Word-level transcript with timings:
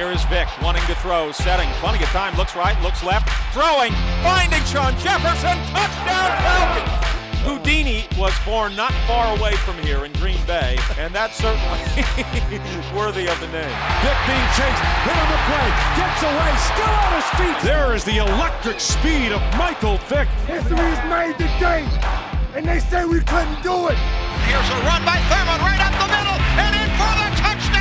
Here 0.00 0.12
is 0.12 0.24
Vick 0.32 0.48
wanting 0.62 0.80
to 0.86 0.94
throw, 0.94 1.30
setting, 1.30 1.68
plenty 1.76 2.02
of 2.02 2.08
time, 2.08 2.34
looks 2.34 2.56
right, 2.56 2.72
looks 2.80 3.04
left, 3.04 3.28
throwing, 3.52 3.92
finding 4.24 4.64
Shawn 4.64 4.96
Jefferson, 4.96 5.60
touchdown 5.76 6.32
Falcons! 6.40 6.88
Houdini 7.44 8.08
was 8.16 8.32
born 8.48 8.74
not 8.74 8.94
far 9.04 9.36
away 9.36 9.52
from 9.60 9.76
here 9.84 10.06
in 10.06 10.12
Green 10.14 10.40
Bay, 10.46 10.78
and 10.96 11.14
that's 11.14 11.36
certainly 11.36 11.84
worthy 12.96 13.28
of 13.28 13.36
the 13.44 13.50
name. 13.52 13.76
Vick 14.00 14.16
being 14.24 14.48
chased, 14.56 14.80
hit 15.04 15.16
on 15.20 15.28
the 15.36 15.40
play, 15.44 15.68
gets 16.00 16.22
away, 16.24 16.50
still 16.72 16.94
on 16.96 17.12
his 17.20 17.28
feet. 17.36 17.56
There 17.60 17.92
is 17.92 18.02
the 18.02 18.24
electric 18.24 18.80
speed 18.80 19.32
of 19.36 19.42
Michael 19.60 19.98
Vick. 20.08 20.28
History 20.48 20.80
is 20.80 21.02
made 21.12 21.36
today, 21.36 21.84
and 22.56 22.64
they 22.64 22.80
say 22.80 23.04
we 23.04 23.20
couldn't 23.20 23.60
do 23.60 23.92
it. 23.92 24.00
Here's 24.48 24.70
a 24.72 24.80
run 24.88 25.04
by 25.04 25.20
Thurman 25.28 25.60
right 25.60 25.80
up 25.84 25.92
the 25.92 26.08
middle, 26.08 26.40
and 26.56 26.72
in 26.72 26.88
for 26.96 27.12
the 27.20 27.28
touchdown. 27.36 27.79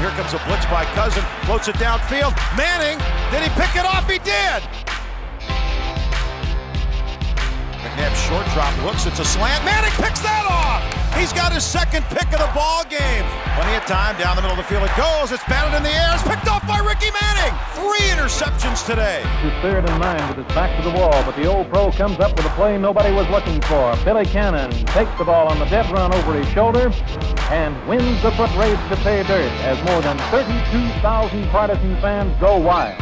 Here 0.00 0.08
comes 0.16 0.32
a 0.32 0.38
blitz 0.48 0.64
by 0.64 0.86
Cousin, 0.96 1.22
floats 1.44 1.68
it 1.68 1.74
downfield. 1.76 2.32
Manning, 2.56 2.96
did 3.30 3.42
he 3.42 3.50
pick 3.50 3.76
it 3.76 3.84
off? 3.84 4.08
He 4.08 4.18
did. 4.18 4.62
McNabb 7.84 8.14
short 8.16 8.46
drop, 8.54 8.74
looks, 8.82 9.04
it's 9.04 9.18
a 9.18 9.24
slant. 9.26 9.62
Manning 9.62 9.92
picks 10.02 10.20
that 10.20 10.46
off. 10.48 10.99
He's 11.20 11.34
got 11.34 11.52
his 11.52 11.66
second 11.66 12.02
pick 12.04 12.32
of 12.32 12.40
the 12.40 12.50
ball 12.54 12.82
game. 12.84 13.26
Plenty 13.54 13.76
of 13.76 13.84
time 13.84 14.16
down 14.16 14.36
the 14.36 14.42
middle 14.42 14.56
of 14.56 14.64
the 14.64 14.64
field. 14.64 14.84
It 14.84 14.96
goes. 14.96 15.30
It's 15.32 15.44
batted 15.44 15.76
in 15.76 15.82
the 15.82 15.92
air. 15.92 16.08
It's 16.14 16.22
picked 16.22 16.48
off 16.48 16.66
by 16.66 16.78
Ricky 16.78 17.12
Manning. 17.12 17.52
Three 17.76 18.08
interceptions 18.08 18.86
today. 18.86 19.20
He's 19.42 19.52
third 19.60 19.84
and 19.84 20.00
nine 20.00 20.26
with 20.28 20.38
his 20.38 20.56
back 20.56 20.74
to 20.82 20.88
the 20.88 20.96
wall, 20.96 21.12
but 21.28 21.36
the 21.36 21.44
old 21.44 21.68
pro 21.68 21.92
comes 21.92 22.18
up 22.20 22.34
with 22.38 22.46
a 22.46 22.54
play 22.56 22.78
nobody 22.78 23.12
was 23.12 23.28
looking 23.28 23.60
for. 23.60 23.94
Billy 24.02 24.24
Cannon 24.24 24.70
takes 24.96 25.12
the 25.18 25.24
ball 25.24 25.48
on 25.48 25.58
the 25.58 25.66
dead 25.66 25.90
run 25.92 26.10
over 26.14 26.32
his 26.32 26.48
shoulder 26.54 26.90
and 27.50 27.76
wins 27.86 28.22
the 28.22 28.30
foot 28.32 28.50
race 28.56 28.80
to 28.88 28.96
pay 29.04 29.22
dirt 29.24 29.52
as 29.68 29.76
more 29.84 30.00
than 30.00 30.16
32,000 30.32 31.46
partisan 31.50 32.00
fans 32.00 32.34
go 32.40 32.56
wild. 32.56 32.98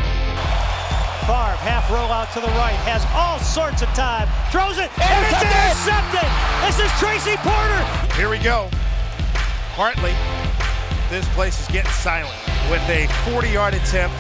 Favre, 1.29 1.61
half 1.61 1.93
roll 1.93 2.09
out 2.09 2.33
to 2.33 2.41
the 2.41 2.49
right, 2.57 2.73
has 2.89 3.05
all 3.13 3.37
sorts 3.37 3.85
of 3.85 3.89
time, 3.93 4.25
throws 4.49 4.81
it, 4.81 4.89
and 4.97 5.21
it's 5.29 5.45
intercepted! 5.45 6.25
This 6.65 6.81
is 6.81 6.89
Tracy 6.97 7.37
Porter! 7.45 7.85
Here 8.17 8.33
we 8.33 8.41
go. 8.41 8.73
Hartley, 9.77 10.17
this 11.13 11.29
place 11.37 11.61
is 11.61 11.69
getting 11.69 11.93
silent 11.93 12.33
with 12.73 12.81
a 12.89 13.05
40-yard 13.29 13.77
attempt 13.77 14.17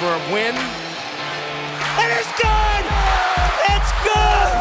for 0.00 0.08
a 0.16 0.22
win. 0.32 0.56
And 0.56 2.08
it's 2.08 2.32
good! 2.40 2.84
It's 3.68 3.92
good! 4.00 4.56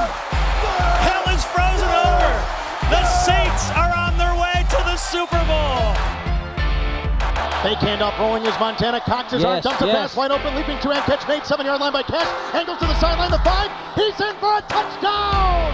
Hell 0.99 1.31
is 1.31 1.47
frozen 1.47 1.87
over! 1.87 2.33
The 2.91 3.07
Saints 3.23 3.71
are 3.79 3.95
on 3.95 4.19
their 4.19 4.35
way 4.35 4.67
to 4.67 4.79
the 4.83 4.99
Super 4.99 5.39
Bowl! 5.47 5.92
Fake 7.63 7.79
handoff 7.79 8.19
rolling 8.19 8.43
is 8.45 8.51
Montana. 8.59 8.99
Cox 8.99 9.31
his 9.31 9.45
arm, 9.45 9.55
Yes, 9.55 9.63
dumps 9.63 9.81
a 9.81 9.85
yes. 9.87 9.95
pass 9.95 10.15
wide 10.17 10.31
open, 10.31 10.53
leaping 10.53 10.75
two 10.83 10.89
hand 10.91 11.05
catch 11.07 11.23
made, 11.31 11.45
seven 11.47 11.65
yard 11.65 11.79
line 11.79 11.93
by 11.93 12.03
Cash. 12.03 12.27
Angles 12.53 12.77
to 12.79 12.85
the 12.85 12.99
sideline, 12.99 13.31
the 13.31 13.39
five. 13.39 13.71
He's 13.95 14.19
in 14.19 14.35
for 14.43 14.51
a 14.59 14.61
touchdown! 14.67 15.71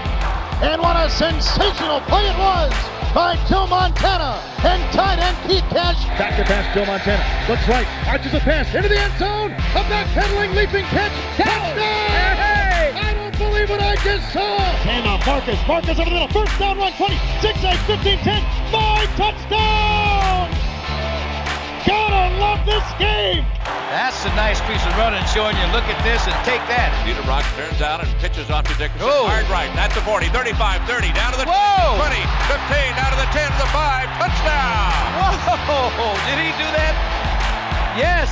And 0.61 0.77
what 0.85 0.93
a 0.93 1.09
sensational 1.09 2.01
play 2.05 2.29
it 2.29 2.37
was 2.37 2.69
by 3.09 3.41
Joe 3.49 3.65
Montana 3.65 4.37
and 4.61 4.85
tight 4.93 5.17
end 5.17 5.33
Keith 5.49 5.65
Cash. 5.73 5.97
Back 6.13 6.37
to 6.37 6.45
pass, 6.45 6.61
Joe 6.77 6.85
Montana. 6.85 7.25
Looks 7.49 7.65
right, 7.67 7.87
arches 8.05 8.35
a 8.37 8.39
pass 8.45 8.69
into 8.75 8.87
the 8.87 8.99
end 9.01 9.17
zone. 9.17 9.49
A 9.73 9.81
backpedaling, 9.89 10.53
leaping 10.53 10.85
catch. 10.93 11.09
Touchdown! 11.41 11.73
I 13.01 13.13
don't 13.17 13.33
believe 13.39 13.67
what 13.67 13.81
I 13.81 13.95
just 14.05 14.29
saw. 14.31 14.61
Handoff, 14.85 15.25
Marcus. 15.25 15.57
Marcus 15.67 15.97
over 15.97 16.05
the 16.05 16.21
middle. 16.21 16.29
First 16.29 16.53
down 16.59 16.77
run, 16.77 16.93
20, 16.93 17.17
6, 17.41 17.63
8, 17.65 17.77
15, 17.89 18.17
10. 18.19 18.43
Five 18.69 19.09
touchdowns! 19.17 19.98
Gotta 21.87 22.35
love 22.39 22.65
this 22.65 22.83
game! 22.99 23.47
That's 23.89 24.21
a 24.25 24.33
nice 24.35 24.59
piece 24.67 24.83
of 24.85 24.93
running 24.99 25.23
showing 25.31 25.55
you 25.57 25.67
look 25.71 25.87
at 25.87 25.97
this 26.03 26.21
and 26.27 26.35
take 26.43 26.61
that. 26.67 26.91
Dieter 27.07 27.23
Brock 27.23 27.47
turns 27.55 27.81
out 27.81 28.03
and 28.03 28.09
pitches 28.19 28.51
off 28.51 28.67
to 28.67 28.75
Dickerson. 28.75 29.07
Oh. 29.07 29.31
Hard 29.31 29.47
right, 29.47 29.71
that's 29.73 29.95
a 29.95 30.03
40, 30.03 30.27
35, 30.29 30.83
30, 30.85 31.09
down 31.15 31.31
to 31.33 31.39
the 31.39 31.47
Whoa! 31.47 31.97
20, 31.97 32.19
15, 32.51 32.99
down 32.99 33.09
to 33.15 33.19
the 33.19 33.29
10, 33.31 33.47
to 33.47 33.59
the 33.63 33.71
5, 33.71 34.05
touchdown! 34.19 34.91
Whoa! 35.71 36.13
Did 36.27 36.37
he 36.43 36.51
do 36.59 36.67
that? 36.75 36.93
Yes. 37.95 38.27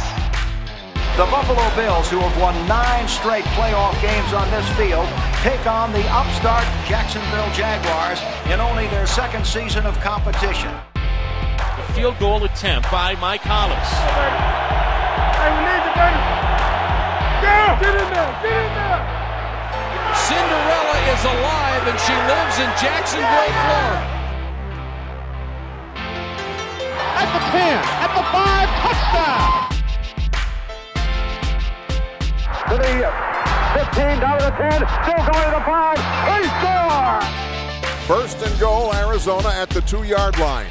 The 1.17 1.25
Buffalo 1.31 1.65
Bills, 1.73 2.11
who 2.11 2.19
have 2.19 2.35
won 2.37 2.53
nine 2.67 3.07
straight 3.07 3.47
playoff 3.57 3.95
games 4.03 4.33
on 4.33 4.45
this 4.51 4.67
field, 4.77 5.07
take 5.41 5.65
on 5.65 5.91
the 5.91 6.05
upstart 6.13 6.67
Jacksonville 6.85 7.49
Jaguars 7.55 8.21
in 8.53 8.61
only 8.61 8.85
their 8.93 9.07
second 9.07 9.47
season 9.47 9.87
of 9.87 9.97
competition. 9.99 10.69
The 11.97 12.03
field 12.03 12.19
goal 12.19 12.43
attempt 12.43 12.91
by 12.91 13.15
Mike 13.15 13.41
Hollis. 13.41 13.89
Hey, 15.33 15.49
we 15.49 15.65
need 15.65 15.81
you, 15.81 15.97
baby. 15.97 16.21
Yeah, 17.41 17.73
get 17.81 17.89
in 17.89 18.05
there, 18.13 18.37
get 18.37 18.53
in 18.53 18.69
there. 18.77 19.01
Cinderella 20.13 20.93
is 21.09 21.25
alive 21.25 21.89
and 21.89 21.97
she 21.97 22.13
lives 22.29 22.61
in 22.61 22.69
Jacksonville, 22.77 23.49
Florida. 23.49 24.13
At 27.17 27.33
the 27.33 27.41
10, 27.49 27.81
at 28.05 28.13
the 28.13 28.21
5, 28.29 28.69
touchdown! 28.85 29.73
To 32.69 32.77
the 32.77 33.09
15, 33.73 34.21
down 34.21 34.37
to 34.37 34.45
the 34.45 34.53
10, 34.53 34.85
still 35.01 35.17
going 35.33 35.49
to 35.49 35.57
the 35.57 35.65
5. 35.65 35.97
They 36.29 36.45
score! 36.61 37.25
First 38.05 38.37
and 38.45 38.53
goal, 38.59 38.93
Arizona 38.93 39.49
at 39.49 39.71
the 39.71 39.81
two-yard 39.81 40.37
line. 40.37 40.69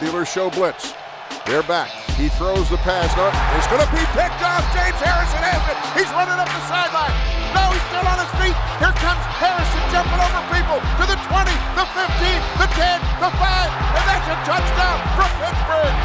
Steelers 0.00 0.32
show 0.32 0.48
blitz. 0.48 0.96
They're 1.44 1.60
back. 1.68 1.92
He 2.16 2.32
throws 2.40 2.72
the 2.72 2.80
pass. 2.88 3.12
No, 3.20 3.28
it's 3.60 3.68
going 3.68 3.84
to 3.84 3.92
be 3.92 4.00
picked 4.16 4.40
off. 4.40 4.64
James 4.72 4.96
Harrison 4.96 5.44
has 5.44 5.60
it. 5.68 5.76
He's 5.92 6.08
running 6.16 6.40
up 6.40 6.48
the 6.48 6.64
sideline. 6.64 7.12
No, 7.52 7.68
he's 7.68 7.84
still 7.92 8.08
on 8.08 8.16
his 8.16 8.32
feet. 8.40 8.56
Here 8.80 8.96
comes 8.96 9.20
Harrison 9.36 9.84
jumping 9.92 10.16
over 10.16 10.40
people 10.48 10.80
to 10.80 11.04
the 11.04 11.20
20, 11.20 11.52
the 11.76 11.84
15, 11.84 12.16
the 12.56 12.68
10, 12.80 12.96
the 13.20 13.28
5, 13.28 13.44
and 13.44 14.04
that's 14.08 14.24
a 14.24 14.36
touchdown 14.48 14.98
from 15.20 15.28
Pittsburgh. 15.36 15.96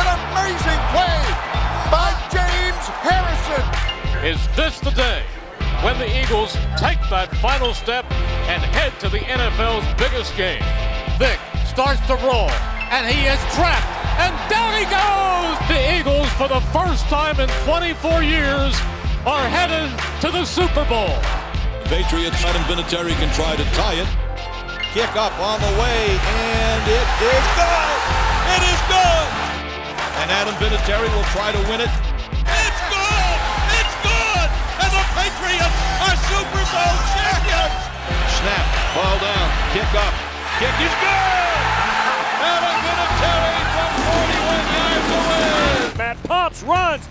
An 0.00 0.06
amazing 0.16 0.80
play 0.96 1.20
by 1.92 2.08
James 2.32 2.84
Harrison. 3.04 3.64
Is 4.24 4.40
this 4.56 4.80
the 4.80 4.96
day 4.96 5.28
when 5.84 6.00
the 6.00 6.08
Eagles 6.08 6.56
take 6.80 7.04
that 7.12 7.28
final 7.44 7.76
step 7.76 8.08
and 8.48 8.64
head 8.72 8.96
to 9.04 9.12
the 9.12 9.20
NFL's 9.28 9.84
biggest 10.00 10.32
game? 10.40 10.64
Vick 11.20 11.36
starts 11.68 12.00
to 12.08 12.16
roll, 12.24 12.48
and 12.92 13.08
he 13.08 13.24
is 13.24 13.40
trapped, 13.56 13.88
and 14.20 14.36
down 14.52 14.76
he 14.76 14.84
goes! 14.84 15.56
The 15.64 15.80
Eagles, 15.96 16.28
for 16.36 16.44
the 16.44 16.60
first 16.76 17.08
time 17.08 17.40
in 17.40 17.48
24 17.64 18.20
years, 18.20 18.76
are 19.24 19.48
headed 19.48 19.88
to 20.20 20.28
the 20.28 20.44
Super 20.44 20.84
Bowl. 20.84 21.16
Patriots, 21.88 22.36
Adam 22.44 22.60
Vinatieri 22.68 23.16
can 23.16 23.32
try 23.32 23.56
to 23.56 23.64
tie 23.72 23.96
it. 23.96 24.10
Kick 24.92 25.08
up 25.16 25.32
on 25.40 25.56
the 25.64 25.72
way, 25.80 26.04
and 26.20 26.84
it 26.84 27.08
is 27.32 27.46
good! 27.56 27.96
It 28.60 28.62
is 28.68 28.80
good! 28.84 29.28
And 30.20 30.28
Adam 30.28 30.52
Vinatieri 30.60 31.08
will 31.16 31.28
try 31.32 31.48
to 31.48 31.62
win 31.72 31.80
it. 31.80 31.92
It's 32.44 32.80
good! 32.92 33.38
It's 33.72 33.96
good! 34.04 34.48
And 34.84 34.90
the 34.92 35.04
Patriots 35.16 35.76
are 35.96 36.16
Super 36.28 36.64
Bowl 36.68 36.94
champions! 37.16 37.72
Snap, 38.36 38.64
ball 38.92 39.16
down, 39.16 39.48
kick 39.72 39.88
up. 39.96 40.12
Kick 40.60 40.76
is 40.76 40.92
good! 41.00 42.01
Adam 42.42 42.76
Vinatieri 42.82 43.62
from 43.74 43.90
41 44.10 44.62
yards 44.74 45.08
away! 45.14 45.98
Matt 45.98 46.22
Pops 46.24 46.62
runs. 46.62 47.08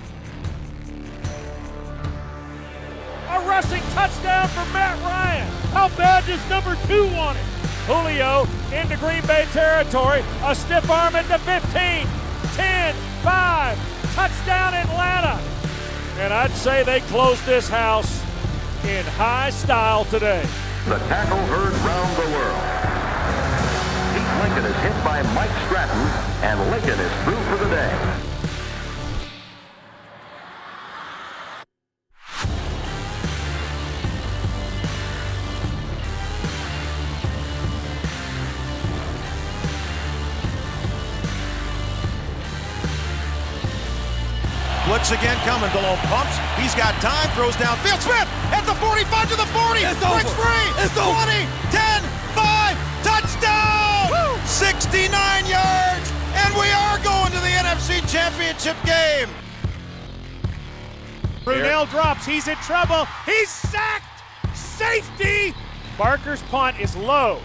A 3.30 3.40
rushing 3.48 3.82
touchdown 3.94 4.48
for 4.50 4.66
Matt 4.74 5.00
Ryan. 5.04 5.48
How 5.72 5.88
bad 5.96 6.26
does 6.26 6.50
number 6.50 6.76
two 6.88 7.08
want 7.16 7.38
it? 7.38 7.46
Julio 7.88 8.46
into 8.74 8.98
Green 8.98 9.26
Bay 9.26 9.46
territory. 9.54 10.22
A 10.44 10.54
stiff 10.54 10.90
arm 10.90 11.16
at 11.16 11.28
the 11.28 11.40
15, 11.40 12.08
10, 12.56 12.96
5. 13.24 14.14
Touchdown 14.16 14.74
Atlanta. 14.74 15.40
And 16.20 16.34
I'd 16.34 16.52
say 16.52 16.84
they 16.84 17.00
closed 17.02 17.46
this 17.46 17.70
house 17.70 18.22
in 18.84 19.06
high 19.06 19.50
style 19.50 20.06
today. 20.06 20.46
The 20.88 20.98
tackle 21.08 21.38
heard 21.48 21.74
round 21.74 22.18
the 22.18 22.36
world. 22.36 22.81
Pete 24.42 24.50
Lincoln 24.50 24.72
is 24.72 24.78
hit 24.78 25.04
by 25.04 25.22
Mike 25.34 25.52
Stratton, 25.68 26.02
and 26.42 26.60
Lincoln 26.72 27.00
is 27.00 27.12
through 27.24 27.44
for 27.46 27.64
the 27.64 27.70
day. 27.70 27.94
Blitz 44.88 45.12
again 45.12 45.38
coming. 45.46 45.70
Below 45.72 45.96
pumps. 46.10 46.38
He's 46.58 46.74
got 46.74 46.94
time. 47.00 47.30
Throws 47.36 47.56
downfield. 47.58 48.02
Smith 48.02 48.28
at 48.52 48.66
the 48.66 48.74
45 48.76 49.30
to 49.30 49.36
the 49.36 49.46
40. 49.46 49.82
It's 49.82 50.00
Breaks 50.00 50.26
over. 50.26 50.42
free. 50.42 50.84
It's 50.84 50.98
over. 50.98 51.14
20, 51.14 51.46
10, 51.70 52.04
5. 52.34 52.78
Touchdown! 53.04 53.81
69 54.52 55.46
yards. 55.46 56.12
And 56.36 56.54
we 56.56 56.70
are 56.72 57.00
going 57.00 57.32
to 57.32 57.40
the 57.40 57.54
NFC 57.64 58.00
Championship 58.12 58.76
game. 58.86 59.30
Brunell 61.46 61.90
drops. 61.90 62.26
He's 62.26 62.48
in 62.48 62.58
trouble. 62.58 63.08
He's 63.26 63.50
sacked. 63.50 64.06
Safety. 64.54 65.56
Barker's 65.98 66.42
punt 66.44 66.80
is 66.80 66.96
low. 66.96 67.40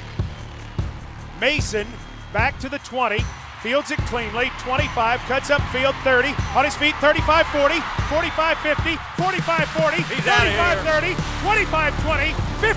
Mason 1.40 1.86
back 2.32 2.58
to 2.58 2.68
the 2.68 2.78
20. 2.80 3.20
Fields 3.62 3.90
it 3.92 3.98
cleanly. 4.10 4.50
25. 4.58 5.20
Cuts 5.20 5.50
up 5.50 5.62
field 5.70 5.94
30. 6.02 6.34
On 6.56 6.64
his 6.64 6.76
feet 6.76 6.94
35 6.96 7.46
40. 7.46 7.80
45 8.10 8.58
50. 8.58 8.96
45 9.16 9.68
40. 9.68 9.96
He's 10.02 10.26
outta 10.26 10.50
35 10.50 10.78
30. 10.80 11.14
25 11.42 12.02
20. 12.02 12.32
15 12.60 12.76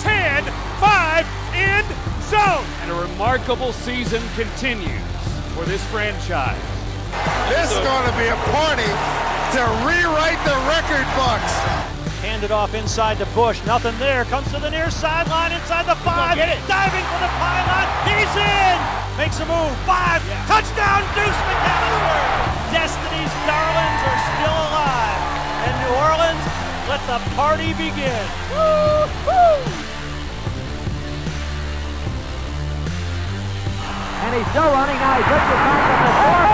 10 0.00 0.44
5. 0.44 1.26
End 1.54 2.13
zone. 2.30 2.64
And 2.82 2.90
a 2.90 2.94
remarkable 2.94 3.72
season 3.72 4.22
continues 4.34 5.02
for 5.54 5.64
this 5.64 5.84
franchise. 5.92 6.60
This 7.48 7.70
is 7.70 7.78
going 7.84 8.06
to 8.08 8.16
be 8.18 8.26
a 8.26 8.38
party 8.50 8.90
to 9.54 9.62
rewrite 9.86 10.40
the 10.42 10.56
record 10.66 11.06
books. 11.14 11.52
Handed 12.24 12.50
off 12.50 12.74
inside 12.74 13.18
to 13.18 13.26
Bush. 13.36 13.60
Nothing 13.66 13.96
there. 13.98 14.24
Comes 14.26 14.50
to 14.52 14.58
the 14.58 14.70
near 14.70 14.90
sideline 14.90 15.52
inside 15.52 15.84
the 15.86 15.94
five. 16.02 16.36
Get 16.36 16.48
it. 16.48 16.58
Diving 16.66 17.04
for 17.12 17.20
the 17.20 17.32
pylon. 17.36 17.86
He's 18.08 18.32
in. 18.34 18.76
Makes 19.20 19.38
a 19.38 19.46
move. 19.46 19.76
Five. 19.84 20.24
Touchdown, 20.48 21.04
Deuce 21.12 21.40
McAllister. 21.46 22.72
Destiny's 22.72 23.34
darlings 23.44 24.00
are 24.08 24.20
still 24.34 24.58
alive. 24.72 25.20
And 25.68 25.74
New 25.84 25.94
Orleans, 26.00 26.44
let 26.88 27.04
the 27.06 27.20
party 27.36 27.76
begin. 27.76 28.24
Woo! 28.50 29.83
And 34.24 34.32
he's 34.32 34.48
still 34.50 34.64
running 34.72 34.96
now. 34.96 35.20
He 35.20 35.24
puts 35.28 35.44
the 35.52 35.58
back 35.68 35.84
of 35.84 36.00
the 36.00 36.08
fourth. 36.16 36.48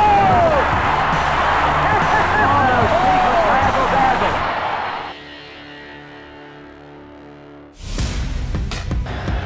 Oh, 2.42 2.82
Jesus, 2.98 3.38
razzle 3.46 3.88
dazzle. 3.94 4.34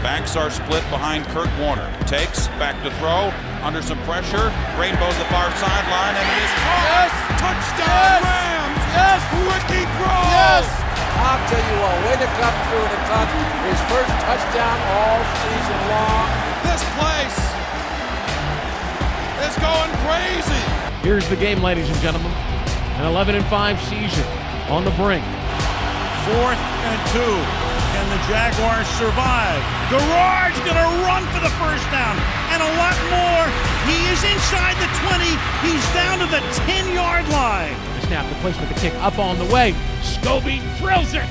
Backs 0.00 0.32
are 0.40 0.48
split 0.48 0.84
behind 0.88 1.28
Kurt 1.36 1.52
Warner. 1.60 1.84
Takes, 2.08 2.48
back 2.56 2.80
to 2.80 2.90
throw, 2.96 3.28
under 3.60 3.82
some 3.84 4.00
pressure. 4.08 4.48
Rainbows 4.80 5.16
the 5.20 5.28
far 5.28 5.52
sideline, 5.60 6.16
and 6.16 6.24
he 6.24 6.38
is 6.40 6.54
caught. 6.64 6.88
Yes! 6.96 7.12
Touchdown, 7.36 8.24
Rams! 8.24 8.80
Yes! 8.96 9.20
Ricky 9.52 9.84
Proehl! 10.00 10.32
Yes! 10.32 10.64
I'll 11.20 11.44
tell 11.48 11.60
you 11.60 11.76
what, 11.76 11.92
way 12.08 12.16
to 12.24 12.28
come 12.40 12.56
through 12.72 12.88
and 12.88 13.04
touch 13.04 13.32
his 13.68 13.80
first 13.92 14.12
touchdown 14.24 14.78
all 14.96 15.20
season 15.44 15.80
long. 15.92 16.26
This 16.64 16.80
place 16.96 17.13
Here's 21.04 21.28
the 21.28 21.36
game, 21.36 21.60
ladies 21.60 21.86
and 21.86 22.00
gentlemen. 22.00 22.32
An 22.96 23.04
11 23.04 23.34
and 23.34 23.44
5 23.44 23.78
season 23.92 24.24
on 24.72 24.88
the 24.88 24.90
brink. 24.96 25.20
Fourth 26.24 26.56
and 26.56 26.98
two. 27.12 27.36
Can 27.92 28.08
the 28.08 28.16
Jaguars 28.24 28.88
survive? 28.96 29.60
Garrard 29.92 30.56
gonna 30.64 30.88
run 31.04 31.20
for 31.28 31.44
the 31.44 31.52
first 31.60 31.84
down 31.92 32.16
and 32.56 32.62
a 32.64 32.70
lot 32.80 32.96
more. 33.12 33.44
He 33.84 34.00
is 34.08 34.24
inside 34.24 34.80
the 34.80 34.88
20. 35.04 35.28
He's 35.60 35.84
down 35.92 36.20
to 36.20 36.26
the 36.26 36.40
10-yard 36.72 37.28
line. 37.28 37.76
The 38.00 38.06
snap, 38.06 38.26
the 38.26 38.36
placement, 38.36 38.72
the 38.72 38.80
kick 38.80 38.94
up 39.04 39.18
on 39.18 39.36
the 39.36 39.52
way. 39.52 39.74
Scobee 40.00 40.64
drills 40.78 41.12
it. 41.12 41.28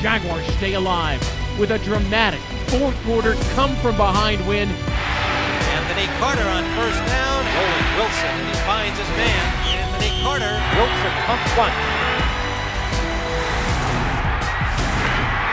Jaguars 0.00 0.46
stay 0.54 0.74
alive 0.74 1.18
with 1.58 1.72
a 1.72 1.80
dramatic 1.80 2.38
fourth 2.68 2.94
quarter 3.02 3.34
come 3.56 3.74
from 3.82 3.96
behind 3.96 4.46
win. 4.46 4.68
Anthony 5.90 6.06
Carter 6.20 6.46
on 6.46 6.62
first 6.78 7.02
down. 7.10 7.42
Rolling 7.50 7.90
Wilson, 7.98 8.30
and 8.30 8.46
he 8.46 8.54
finds 8.62 8.96
his 8.96 9.10
man. 9.18 9.42
Anthony 9.74 10.22
Carter. 10.22 10.54
Wilson 10.78 11.14
pump 11.26 11.42
one. 11.58 11.74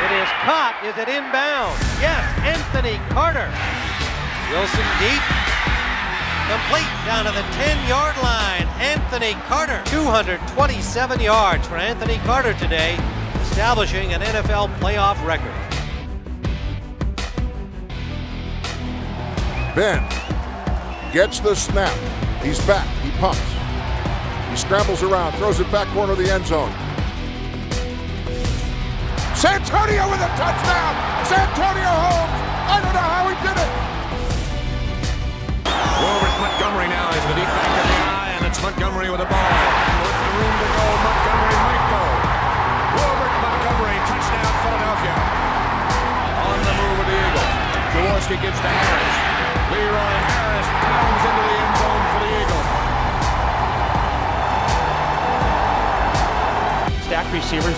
It 0.05 0.13
is 0.13 0.29
caught. 0.45 0.77
Is 0.85 0.93
it 1.01 1.09
inbound? 1.09 1.73
Yes, 1.97 2.21
Anthony 2.45 3.01
Carter. 3.09 3.49
Wilson 4.53 4.85
deep. 5.01 5.25
Complete 6.53 6.93
down 7.09 7.25
to 7.25 7.33
the 7.33 7.41
10-yard 7.57 8.15
line. 8.21 8.69
Anthony 8.77 9.33
Carter. 9.49 9.81
227 9.89 11.19
yards 11.19 11.65
for 11.65 11.77
Anthony 11.77 12.19
Carter 12.29 12.53
today, 12.53 12.95
establishing 13.41 14.13
an 14.13 14.21
NFL 14.21 14.69
playoff 14.77 15.17
record. 15.25 15.51
Ben 19.73 20.26
gets 21.11 21.39
the 21.39 21.55
snap. 21.55 21.93
He's 22.43 22.59
back. 22.65 22.87
He 23.03 23.11
pumps. 23.19 23.39
He 24.49 24.57
scrambles 24.57 25.03
around, 25.03 25.33
throws 25.33 25.59
it 25.59 25.71
back 25.71 25.87
corner 25.89 26.13
of 26.13 26.17
the 26.17 26.31
end 26.31 26.45
zone. 26.45 26.71
Santonio 29.37 30.09
with 30.09 30.17
a 30.17 30.31
touchdown! 30.33 30.93
Santonio 31.29 31.93
Holmes! 31.93 32.33
I 32.73 32.81
don't 32.81 32.95
know 32.97 33.05
how 33.05 33.29
he 33.29 33.35
did 33.45 33.53
it! 33.53 33.69
Wilbert 36.01 36.37
Montgomery 36.41 36.87
now 36.89 37.09
is 37.13 37.21
the 37.29 37.35
deep 37.37 37.45
back 37.45 37.69
of 37.69 37.85
the 37.85 38.01
eye, 38.01 38.33
and 38.33 38.45
it's 38.47 38.61
Montgomery 38.63 39.09
with 39.11 39.19
the 39.19 39.29
ball. 39.29 39.37
With 39.37 40.17
the 40.17 40.29
room 40.41 40.55
to 40.57 40.67
go, 40.73 40.85
Montgomery 41.05 41.46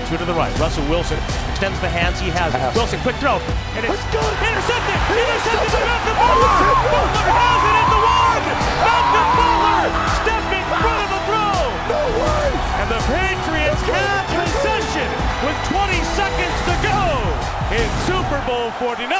two 0.09 0.17
to 0.17 0.25
the 0.25 0.33
right. 0.33 0.50
Russell 0.57 0.81
Wilson 0.89 1.21
extends 1.53 1.77
the 1.85 1.89
hands 1.89 2.17
he 2.17 2.33
has. 2.33 2.50
Wilson, 2.73 2.97
quick 3.06 3.13
throw. 3.21 3.38
And 3.77 3.85
it's 3.85 4.01
good. 4.09 4.33
intercepted! 4.41 4.97
Intercepted 5.06 5.69
by 5.69 5.85
Malcolm 5.85 6.17
Butler! 6.17 6.57
Butler 6.89 7.29
has 7.29 7.61
it 7.61 7.75
at 7.77 7.89
the 7.94 8.01
one! 8.01 8.43
Malcolm 8.89 9.29
Butler 9.38 9.86
stepped 10.17 10.50
in 10.50 10.65
front 10.65 11.00
of 11.05 11.10
the 11.13 11.22
throw! 11.29 11.53
No 11.93 12.01
way! 12.25 12.45
And 12.81 12.88
the 12.89 13.01
Patriots 13.05 13.84
have 13.86 14.25
possession 14.34 15.10
with 15.45 15.57
20 15.77 16.01
seconds 16.17 16.57
to 16.65 16.75
go 16.81 17.01
in 17.77 17.86
Super 18.10 18.41
Bowl 18.50 18.74
49. 18.81 19.13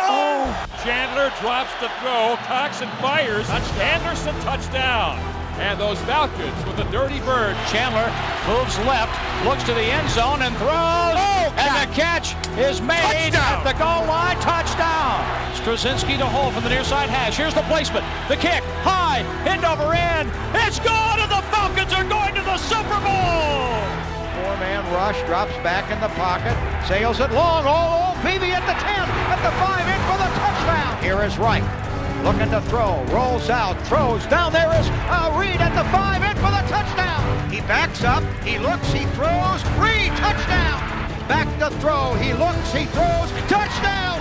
Chandler 0.82 1.30
drops 1.38 1.70
the 1.78 1.94
throw. 2.02 2.34
Coxon 2.50 2.90
fires. 2.98 3.46
Anderson 3.78 4.34
touchdown. 4.42 5.39
And 5.60 5.80
those 5.80 6.00
Falcons 6.02 6.66
with 6.66 6.80
a 6.80 6.90
dirty 6.92 7.20
bird. 7.22 7.56
Chandler 7.68 8.08
moves 8.48 8.78
left, 8.88 9.12
looks 9.46 9.64
to 9.64 9.74
the 9.74 9.84
end 9.84 10.10
zone 10.10 10.42
and 10.42 10.56
throws. 10.58 11.20
Oh, 11.20 11.54
and 11.60 11.72
the 11.76 11.94
catch 11.94 12.34
is 12.58 12.82
made 12.82 13.36
at 13.36 13.64
the 13.64 13.74
goal 13.78 14.08
line. 14.08 14.40
Touchdown. 14.40 15.22
Stryzinski 15.60 16.18
to 16.18 16.26
hold 16.26 16.54
from 16.54 16.64
the 16.64 16.70
near 16.70 16.84
side 16.84 17.10
hash. 17.10 17.36
Here's 17.38 17.54
the 17.54 17.64
placement. 17.64 18.06
The 18.30 18.38
kick. 18.38 18.64
High. 18.88 19.28
End 19.46 19.66
over 19.66 19.94
end. 19.94 20.32
It's 20.56 20.80
gone 20.80 21.20
and 21.20 21.30
the 21.30 21.44
Falcons 21.52 21.92
are 21.94 22.08
going 22.08 22.34
to 22.36 22.42
the 22.42 22.58
Super 22.58 23.00
Bowl. 23.04 23.76
Four-man 24.40 24.82
rush, 24.94 25.20
drops 25.28 25.54
back 25.62 25.92
in 25.92 26.00
the 26.00 26.08
pocket, 26.16 26.56
sails 26.88 27.20
it 27.20 27.32
long. 27.32 27.66
Oh, 27.68 28.16
oh, 28.16 28.22
Peavy 28.24 28.52
at 28.52 28.64
the 28.64 28.74
10, 28.74 28.88
at 29.28 29.42
the 29.44 29.52
5, 29.60 29.84
in 29.84 30.00
for 30.08 30.18
the 30.18 30.30
touchdown. 30.40 31.04
Here 31.04 31.22
is 31.24 31.38
Reich, 31.38 31.64
looking 32.24 32.50
to 32.52 32.62
throw, 32.68 33.04
rolls 33.06 33.50
out, 33.50 33.80
throws. 33.88 34.26
Down 34.28 34.52
there 34.52 34.72
is 34.80 34.88
a 34.88 35.32
Reed 35.38 35.62
at 35.62 35.74
the 35.76 35.86
5, 35.90 36.24
in 36.24 36.36
for 36.38 36.52
the 36.52 36.64
touchdown. 36.68 37.22
He 37.50 37.62
backs 37.62 38.04
up, 38.04 38.24
he 38.44 38.60
looks, 38.60 38.92
he 38.92 39.06
throws. 39.16 39.64
Reed, 39.80 40.12
touchdown. 40.20 40.78
Back 41.28 41.48
to 41.60 41.70
throw, 41.80 42.14
he 42.16 42.34
looks, 42.34 42.74
he 42.74 42.86
throws. 42.92 43.30
Touchdown. 43.48 44.20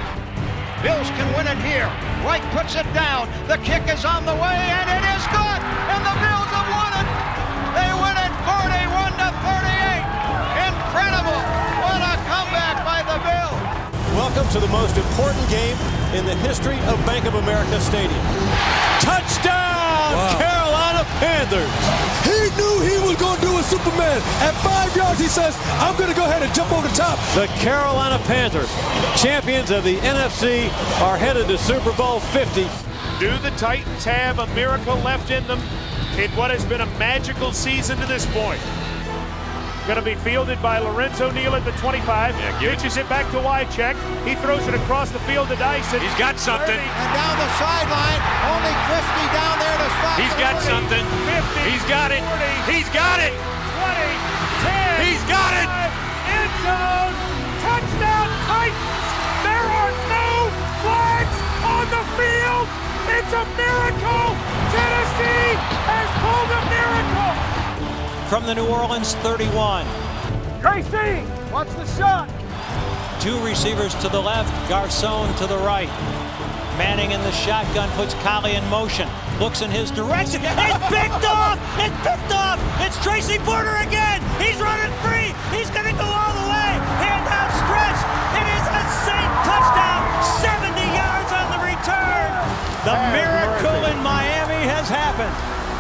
Bills 0.83 1.11
can 1.19 1.27
win 1.35 1.51
it 1.51 1.59
here. 1.67 1.91
Reich 2.23 2.45
puts 2.55 2.77
it 2.79 2.87
down. 2.95 3.27
The 3.51 3.59
kick 3.67 3.83
is 3.91 4.05
on 4.05 4.23
the 4.25 4.35
way, 4.35 4.59
and 4.79 4.87
it 4.87 5.05
is 5.19 5.25
good. 5.35 5.61
And 5.91 6.03
the 6.07 6.17
Bills 6.23 6.51
have 6.55 6.69
won 6.71 6.93
it. 7.03 7.09
They 7.75 7.91
win 7.99 8.15
it 8.15 8.33
41 8.47 9.11
to 9.19 9.29
38. 9.43 10.07
Incredible. 10.71 11.41
What 11.83 11.99
a 11.99 12.15
comeback 12.31 12.77
by 12.87 13.01
the 13.03 13.19
Bills. 13.27 13.59
Welcome 14.15 14.47
to 14.55 14.61
the 14.61 14.71
most 14.71 14.97
important 14.97 15.49
game 15.51 15.98
in 16.15 16.25
the 16.25 16.35
history 16.37 16.79
of 16.89 16.97
Bank 17.05 17.27
of 17.27 17.35
America 17.35 17.81
Stadium. 17.81 18.25
Touchdown, 19.01 20.39
Carolina 20.41 21.05
Panthers. 21.21 21.69
He 22.25 22.49
knew 22.57 22.81
he 22.81 22.99
was 23.07 23.17
going 23.17 23.39
to 23.41 23.47
do 23.47 23.59
a 23.59 23.63
Superman. 23.63 24.17
At 24.41 24.53
five 24.65 24.95
yards, 24.97 25.21
he 25.21 25.27
says, 25.27 25.57
I'm 25.81 25.97
going 25.99 26.09
to 26.09 26.17
go 26.17 26.25
ahead 26.25 26.43
and 26.43 26.53
jump 26.55 26.73
over 26.73 26.89
the 26.89 26.95
top. 26.95 27.19
The 27.35 27.47
Carolina 27.61 28.19
Panthers, 28.25 28.71
champions 29.21 29.71
of 29.71 29.85
the 29.85 29.97
NFC, 29.99 30.69
are 31.03 31.19
headed 31.19 31.49
to 31.49 31.59
Super 31.59 31.93
Bowl 31.93 32.21
50. 32.21 32.63
Do 33.21 33.37
the 33.39 33.51
Titans 33.57 34.05
have 34.05 34.39
a 34.39 34.47
miracle 34.55 34.97
left 34.97 35.31
in 35.31 35.47
them 35.47 35.61
in 36.19 36.31
what 36.33 36.51
has 36.51 36.65
been 36.65 36.81
a 36.81 36.87
magical 36.99 37.53
season 37.53 37.99
to 37.99 38.07
this 38.07 38.25
point? 38.33 38.61
Going 39.89 39.97
to 39.97 40.05
be 40.05 40.21
fielded 40.21 40.61
by 40.61 40.85
Lorenzo 40.85 41.33
Neal 41.33 41.57
at 41.57 41.65
the 41.65 41.73
25. 41.81 42.05
Yeah, 42.37 42.61
give 42.61 42.69
it 42.69 42.77
Pitches 42.77 43.01
it. 43.01 43.09
back 43.09 43.25
to 43.33 43.41
Wycheck. 43.41 43.97
He 44.29 44.37
throws 44.45 44.61
it 44.69 44.75
across 44.77 45.09
the 45.09 45.19
field 45.25 45.49
to 45.49 45.57
Dyson. 45.57 46.05
He's 46.05 46.13
got 46.21 46.37
something. 46.39 46.77
And 46.77 47.09
down 47.17 47.35
the 47.41 47.49
sideline, 47.57 48.21
only 48.53 48.75
Christie 48.85 49.29
down 49.33 49.57
there 49.57 49.79
to 49.81 49.89
stop. 49.97 50.17
He's 50.21 50.35
the 50.37 50.45
got 50.45 50.55
run. 50.61 50.69
something. 50.85 51.05
50, 51.65 51.73
He's 51.73 51.85
got 51.89 52.13
it. 52.13 52.21
40, 52.21 52.77
He's 52.77 52.89
got 52.93 53.17
it. 53.25 53.33
20, 53.33 54.13
10. 54.69 55.09
He's 55.09 55.25
got 55.25 55.53
it. 55.57 55.68
From 68.29 68.45
the 68.45 68.55
New 68.55 68.67
Orleans 68.67 69.15
31. 69.15 69.87
Tracy, 70.61 71.25
watch 71.51 71.69
the 71.69 71.87
shot. 71.97 72.29
Two 73.23 73.43
receivers 73.43 73.95
to 74.03 74.11
the 74.11 74.21
left, 74.21 74.53
Garcon 74.69 75.35
to 75.39 75.47
the 75.47 75.57
right. 75.57 75.89
Manning 76.77 77.13
in 77.13 77.23
the 77.23 77.33
shotgun 77.33 77.89
puts 77.97 78.13
Collie 78.23 78.55
in 78.55 78.63
motion. 78.69 79.09
Looks 79.41 79.63
in 79.63 79.71
his 79.71 79.91
direction. 79.91 80.43
It's 80.45 80.87
picked 80.93 81.25
off! 81.25 81.59
It's 81.81 81.97
picked 82.05 82.31
off! 82.31 82.61
It's 82.85 83.03
Tracy 83.03 83.39
Porter 83.39 83.75
again! 83.77 84.21
He's 84.39 84.61
running 84.61 84.93
free! 85.01 85.33
He's 85.57 85.71
gonna 85.71 85.97
go 85.97 86.05
all 86.05 86.28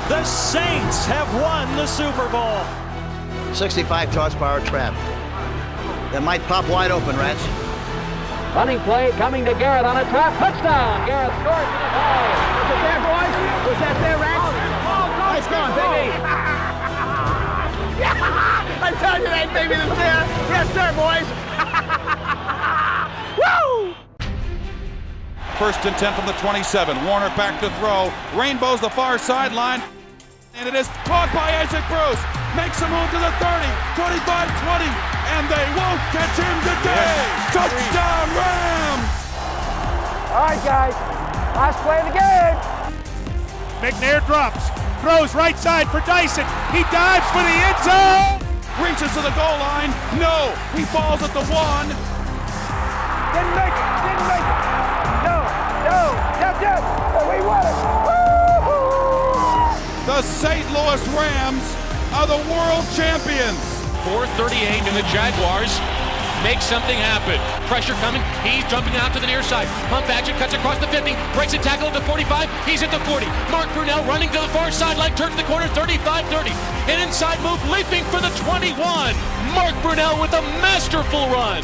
The 0.08 0.24
Saints 0.24 1.04
have 1.04 1.28
won 1.34 1.68
the 1.76 1.86
Super 1.86 2.26
Bowl. 2.32 2.64
65 3.52 4.08
toss 4.08 4.32
horsepower 4.32 4.64
trap. 4.64 4.94
That 6.12 6.22
might 6.22 6.40
pop 6.48 6.66
wide 6.70 6.90
open, 6.90 7.14
Rats. 7.14 7.44
Running 8.56 8.80
play 8.88 9.12
coming 9.20 9.44
to 9.44 9.52
Garrett 9.60 9.84
on 9.84 9.98
a 9.98 10.08
trap. 10.08 10.32
Touchdown! 10.40 11.04
Garrett 11.04 11.28
scores 11.44 11.60
for 11.60 11.76
the 11.84 11.92
ball. 11.92 12.24
Was 12.56 12.72
it 12.72 12.80
there, 12.88 13.04
boys? 13.04 13.34
Was 13.68 13.78
that 13.84 13.96
there, 14.00 14.16
Rex? 14.16 14.40
Oh, 14.88 15.12
nice 15.28 15.44
going, 15.52 15.76
baby. 15.76 16.08
I 18.80 18.96
told 18.96 19.20
you 19.20 19.28
that 19.28 19.52
baby 19.52 19.76
was 19.76 19.92
there. 19.92 20.24
Yes, 20.48 20.72
sir, 20.72 20.88
boys. 20.96 21.28
Woo! 23.36 23.92
First 25.60 25.84
and 25.84 25.92
10 26.00 26.16
from 26.16 26.24
the 26.24 26.32
27. 26.40 26.96
Warner 27.04 27.28
back 27.36 27.60
to 27.60 27.68
throw. 27.76 28.10
Rainbows 28.32 28.80
the 28.80 28.88
far 28.88 29.18
sideline. 29.18 29.82
And 30.58 30.66
it 30.66 30.74
is 30.74 30.90
caught 31.06 31.30
by 31.30 31.54
Isaac 31.62 31.86
Bruce. 31.86 32.18
Makes 32.58 32.82
a 32.82 32.90
move 32.90 33.06
to 33.14 33.20
the 33.22 33.30
30, 33.38 33.62
25, 33.94 34.26
20. 34.26 34.90
And 35.38 35.46
they 35.46 35.66
won't 35.78 36.02
catch 36.10 36.34
him 36.34 36.56
today. 36.66 37.14
Touchdown 37.54 38.26
Rams! 38.34 39.06
All 40.34 40.50
right, 40.50 40.58
guys. 40.66 40.98
Last 41.54 41.78
play 41.86 42.02
of 42.02 42.10
the 42.10 42.16
game. 42.18 42.58
McNair 43.78 44.18
drops. 44.26 44.66
Throws 44.98 45.30
right 45.38 45.54
side 45.54 45.86
for 45.94 46.02
Dyson. 46.02 46.42
He 46.74 46.82
dives 46.90 47.30
for 47.30 47.38
the 47.46 47.54
end 47.54 47.78
zone. 47.86 48.42
Reaches 48.82 49.14
to 49.14 49.22
the 49.22 49.30
goal 49.38 49.62
line. 49.62 49.94
No. 50.18 50.50
He 50.74 50.82
falls 50.90 51.22
at 51.22 51.30
the 51.38 51.46
one. 51.54 51.86
Didn't 53.30 53.54
make 53.54 53.78
it. 53.78 53.88
Didn't 54.02 54.26
make 54.26 54.42
it. 54.42 54.58
No. 55.22 55.38
No. 55.86 56.02
Yep, 56.42 56.54
yep. 56.66 56.82
We 57.30 57.46
won 57.46 57.62
it. 57.62 58.07
The 60.08 60.22
St. 60.22 60.64
Louis 60.72 61.04
Rams 61.12 61.60
are 62.16 62.24
the 62.24 62.40
world 62.48 62.80
champions. 62.96 63.60
438 64.08 64.80
and 64.88 64.96
the 64.96 65.04
Jaguars 65.12 65.68
make 66.40 66.64
something 66.64 66.96
happen. 66.96 67.36
Pressure 67.68 67.92
coming. 68.00 68.24
He's 68.40 68.64
jumping 68.72 68.96
out 68.96 69.12
to 69.12 69.20
the 69.20 69.28
near 69.28 69.44
side. 69.44 69.68
Pump 69.92 70.08
action 70.08 70.32
cuts 70.40 70.56
across 70.56 70.80
the 70.80 70.88
50. 70.88 71.12
Breaks 71.36 71.52
a 71.52 71.60
tackle 71.60 71.92
at 71.92 71.92
the 71.92 72.00
45. 72.08 72.48
He's 72.64 72.80
at 72.80 72.88
the 72.88 73.04
40. 73.04 73.28
Mark 73.52 73.68
Brunell 73.76 74.00
running 74.08 74.32
to 74.32 74.40
the 74.40 74.48
far 74.48 74.72
sideline. 74.72 75.12
Turns 75.12 75.36
the 75.36 75.44
corner 75.44 75.68
35-30. 75.76 76.56
An 76.88 77.04
inside 77.04 77.36
move 77.44 77.60
leaping 77.68 78.00
for 78.08 78.24
the 78.24 78.32
21. 78.48 78.80
Mark 79.52 79.76
Brunell 79.84 80.16
with 80.24 80.32
a 80.32 80.40
masterful 80.64 81.28
run. 81.28 81.60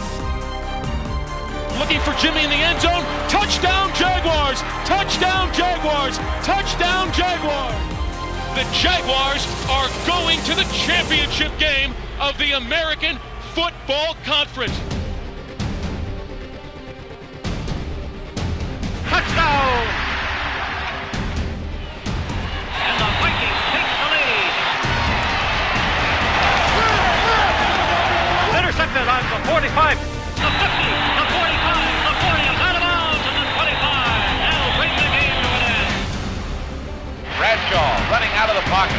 Looking 1.81 2.05
for 2.05 2.13
Jimmy 2.21 2.45
in 2.45 2.53
the 2.53 2.61
end 2.61 2.77
zone. 2.85 3.09
Touchdown 3.33 3.89
Jaguars! 3.97 4.61
Touchdown 4.85 5.49
Jaguars! 5.57 6.21
Touchdown 6.45 7.09
Jaguars! 7.17 7.94
The 8.55 8.63
Jaguars 8.73 9.45
are 9.69 9.89
going 10.07 10.39
to 10.43 10.55
the 10.55 10.63
championship 10.73 11.51
game 11.59 11.93
of 12.21 12.39
the 12.39 12.53
American 12.53 13.19
Football 13.53 14.15
Conference. 14.25 14.79
Touchdown! 19.09 19.87
And 22.79 23.01
the 23.01 23.11
Vikings 23.19 23.63
take 23.75 23.91
the 23.99 24.07
lead. 24.15 24.51
Intercepted 28.63 29.09
on 29.09 29.23
the 29.31 29.39
45, 29.51 30.14
Bradshaw 37.45 37.93
running 38.09 38.33
out 38.41 38.49
of 38.49 38.57
the 38.57 38.65
pocket, 38.73 38.97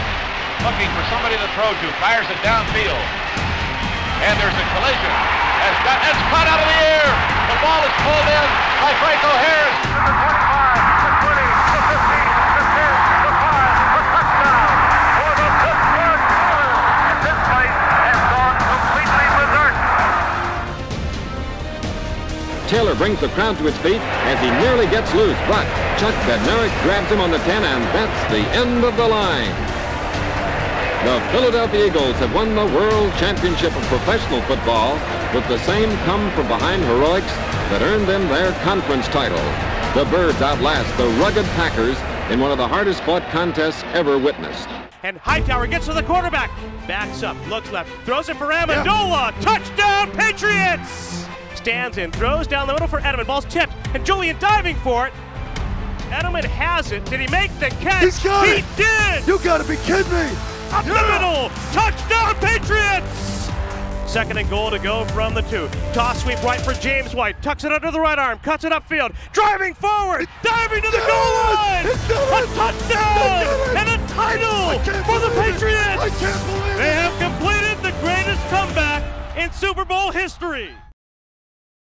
looking 0.61 0.85
for 0.93 1.01
somebody 1.09 1.33
to 1.33 1.49
throw 1.57 1.65
to, 1.65 1.87
fires 1.97 2.29
it 2.29 2.37
downfield. 2.45 3.01
And 4.21 4.37
there's 4.37 4.53
a 4.53 4.65
collision. 4.69 5.13
Has 5.65 5.73
got, 5.81 5.97
it's 6.05 6.23
caught 6.29 6.45
out 6.45 6.61
of 6.61 6.69
the 6.69 6.79
air. 6.93 7.09
The 7.49 7.57
ball 7.57 7.81
is 7.81 7.95
pulled 8.05 8.29
in 8.29 8.47
by 8.85 8.93
Franco 9.01 9.33
Harris. 9.33 9.77
The 9.81 10.13
25, 10.13 10.94
Taylor 22.67 22.95
brings 22.95 23.19
the 23.21 23.29
crowd 23.29 23.57
to 23.59 23.67
its 23.67 23.77
feet 23.77 24.01
as 24.25 24.39
he 24.41 24.49
nearly 24.65 24.87
gets 24.87 25.13
loose, 25.13 25.37
but 25.47 25.65
Chuck 25.99 26.15
Bednarik 26.25 26.73
grabs 26.81 27.11
him 27.11 27.21
on 27.21 27.29
the 27.29 27.37
10, 27.39 27.63
and 27.63 27.83
that's 27.93 28.31
the 28.31 28.41
end 28.57 28.83
of 28.83 28.97
the 28.97 29.07
line. 29.07 29.53
The 31.05 31.21
Philadelphia 31.31 31.85
Eagles 31.85 32.15
have 32.15 32.33
won 32.33 32.55
the 32.55 32.65
World 32.65 33.13
Championship 33.19 33.75
of 33.75 33.83
Professional 33.83 34.41
Football 34.43 34.93
with 35.35 35.47
the 35.47 35.59
same 35.59 35.95
come-from-behind 36.05 36.83
heroics 36.83 37.31
that 37.69 37.83
earned 37.83 38.07
them 38.07 38.27
their 38.29 38.51
conference 38.63 39.07
title. 39.09 39.37
The 39.93 40.09
Birds 40.09 40.41
outlast 40.41 40.97
the 40.97 41.07
rugged 41.21 41.45
Packers 41.53 41.97
in 42.31 42.39
one 42.39 42.51
of 42.51 42.57
the 42.57 42.67
hardest-fought 42.67 43.21
contests 43.29 43.83
ever 43.93 44.17
witnessed. 44.17 44.67
And 45.03 45.19
Hightower 45.19 45.67
gets 45.67 45.85
to 45.85 45.93
the 45.93 46.01
quarterback. 46.01 46.49
Backs 46.87 47.21
up, 47.21 47.37
looks 47.47 47.71
left, 47.71 47.91
throws 48.05 48.27
it 48.27 48.37
for 48.37 48.47
Amendola. 48.47 49.39
Touchdown, 49.41 50.09
Patriots! 50.13 51.27
Stands 51.65 51.97
in, 51.97 52.11
throws 52.11 52.45
down 52.45 52.67
the 52.67 52.73
middle 52.73 52.87
for 52.87 52.99
Edelman. 52.99 53.25
Ball's 53.25 53.45
tipped, 53.45 53.73
and 53.95 54.05
Julian 54.05 54.37
diving 54.37 54.75
for 54.85 55.07
it. 55.07 55.13
Edelman 56.13 56.43
has 56.43 56.91
it. 56.91 57.03
Did 57.05 57.19
he 57.19 57.27
make 57.31 57.49
the 57.57 57.69
catch? 57.81 58.03
He's 58.03 58.19
got 58.19 58.45
he 58.45 58.61
it. 58.61 58.65
did! 58.77 59.25
You 59.25 59.39
gotta 59.39 59.63
be 59.63 59.75
kidding 59.77 60.13
me! 60.13 60.29
Up 60.69 60.85
the 60.85 60.93
middle! 60.93 61.49
Touchdown, 61.73 62.35
Patriots! 62.35 63.49
Second 64.05 64.37
and 64.37 64.47
goal 64.47 64.69
to 64.69 64.77
go 64.77 65.05
from 65.05 65.33
the 65.33 65.41
two. 65.41 65.67
Toss 65.91 66.21
sweep 66.21 66.39
right 66.43 66.61
for 66.61 66.75
James 66.75 67.15
White. 67.15 67.41
Tucks 67.41 67.63
it 67.63 67.71
under 67.71 67.89
the 67.89 67.99
right 67.99 68.19
arm. 68.19 68.37
Cuts 68.37 68.63
it 68.63 68.71
upfield. 68.71 69.15
Driving 69.33 69.73
forward. 69.73 70.27
Diving 70.43 70.83
to 70.83 70.91
the 70.91 71.01
goal 71.01 71.55
line. 71.55 71.87
A 71.87 72.45
touchdown 72.53 73.75
and 73.75 73.89
a 73.89 74.07
title 74.13 74.77
for 75.01 75.17
the 75.17 75.33
Patriots. 75.41 75.97
i 75.97 76.09
can't 76.19 76.45
believe 76.45 76.77
They 76.77 76.93
have 76.93 77.19
completed 77.19 77.81
the 77.81 77.99
greatest 78.01 78.45
comeback 78.49 79.01
in 79.35 79.51
Super 79.51 79.83
Bowl 79.83 80.11
history. 80.11 80.69